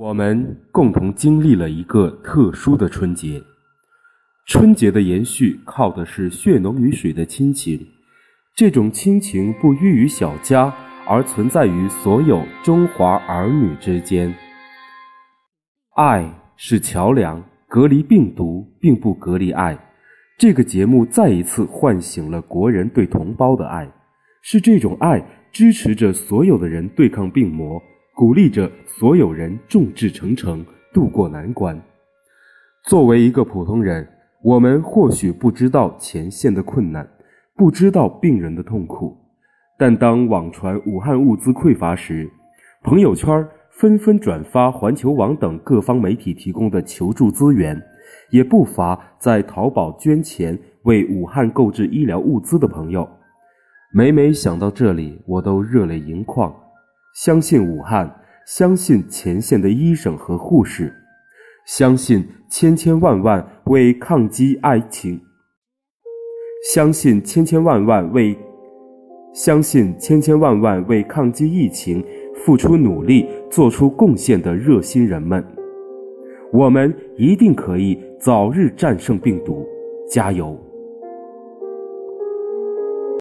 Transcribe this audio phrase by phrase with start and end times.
[0.00, 3.38] 我们共同经历了一个特殊的春节。
[4.46, 7.86] 春节的延续靠的是血浓于水的亲情，
[8.56, 10.74] 这种亲情不寓于小家，
[11.06, 14.34] 而存在于所有中华儿女之间。
[15.96, 19.78] 爱是桥梁，隔离病毒并不隔离爱。
[20.38, 23.86] 这个节目再一次唤醒了国人对同胞的爱，
[24.40, 25.22] 是这种爱
[25.52, 27.78] 支持着所有的人对抗病魔。
[28.20, 31.82] 鼓励着所有人众志成城，渡过难关。
[32.84, 34.06] 作为一个普通人，
[34.42, 37.08] 我们或许不知道前线的困难，
[37.56, 39.16] 不知道病人的痛苦，
[39.78, 42.30] 但当网传武汉物资匮乏时，
[42.82, 47.82] 朋友圈纷纷转发环球网等各方媒体提供的求助资源，
[48.28, 53.08] 也不乏在淘宝捐钱为武汉购置医疗物资的朋友。
[53.94, 56.54] 每每想到这里，我都热泪盈眶。
[57.14, 58.08] 相信武汉，
[58.46, 60.94] 相信前线的医生和护士，
[61.66, 65.20] 相信千千万万为抗击疫情，
[66.72, 68.36] 相信千千万万为，
[69.34, 75.44] 相信千千万万为抗击疫情付出努力、做出贡献的热心人们，
[76.52, 79.66] 我们一定可以早日战胜病毒，
[80.08, 80.69] 加油！